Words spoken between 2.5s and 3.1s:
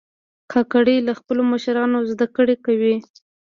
کوي.